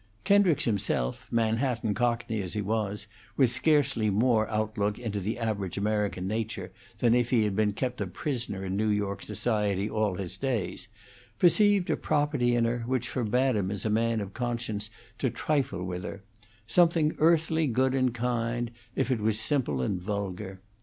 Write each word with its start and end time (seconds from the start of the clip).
Kendricks 0.23 0.65
himself, 0.65 1.27
Manhattan 1.29 1.93
cockney 1.93 2.41
as 2.41 2.53
he 2.55 2.61
was, 2.63 3.05
with 3.37 3.51
scarcely 3.51 4.09
more 4.09 4.49
outlook 4.49 4.97
into 4.97 5.19
the 5.19 5.37
average 5.37 5.77
American 5.77 6.27
nature 6.27 6.71
than 6.97 7.13
if 7.13 7.29
he 7.29 7.43
had 7.43 7.55
been 7.55 7.73
kept 7.73 8.01
a 8.01 8.07
prisoner 8.07 8.65
in 8.65 8.75
New 8.75 8.87
York 8.89 9.21
society 9.21 9.87
all 9.87 10.15
his 10.15 10.39
days, 10.39 10.87
perceived 11.37 11.91
a 11.91 11.95
property 11.97 12.55
in 12.55 12.65
her 12.65 12.79
which 12.87 13.09
forbade 13.09 13.55
him 13.55 13.69
as 13.69 13.85
a 13.85 13.91
man 13.91 14.21
of 14.21 14.33
conscience 14.33 14.89
to 15.19 15.29
trifle 15.29 15.83
with 15.83 16.03
her; 16.03 16.23
something 16.65 17.13
earthly 17.19 17.67
good 17.67 17.93
and 17.93 18.15
kind, 18.15 18.71
if 18.95 19.11
it 19.11 19.19
was 19.19 19.39
simple 19.39 19.83
and 19.83 20.01
vulgar. 20.01 20.59